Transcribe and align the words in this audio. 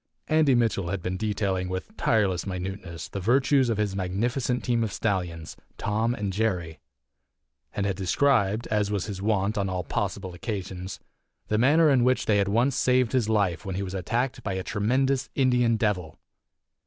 Andy 0.27 0.55
Mitchell 0.55 0.87
had 0.89 1.03
been 1.03 1.15
detailing 1.15 1.69
with 1.69 1.95
tireless 1.95 2.47
minuteness 2.47 3.07
the 3.07 3.19
virtues 3.19 3.69
of 3.69 3.77
his 3.77 3.95
magnificent 3.95 4.63
team 4.63 4.83
of 4.83 4.91
stallions, 4.91 5.55
Tom 5.77 6.15
and 6.15 6.33
Jerry, 6.33 6.79
and 7.75 7.85
had 7.85 7.97
described 7.97 8.65
(as 8.71 8.89
was 8.89 9.05
his 9.05 9.21
wont 9.21 9.59
on 9.59 9.69
all 9.69 9.83
possible 9.83 10.33
occasions) 10.33 10.99
the 11.49 11.59
manner 11.59 11.91
in 11.91 12.03
which 12.03 12.25
they 12.25 12.37
had 12.37 12.47
once 12.47 12.75
saved 12.75 13.11
his 13.11 13.29
life 13.29 13.63
when 13.63 13.75
he 13.75 13.83
was 13.83 13.93
attacked 13.93 14.41
by 14.41 14.53
a 14.53 14.63
tremendous 14.63 15.29
Indian 15.35 15.77
Devil. 15.77 16.17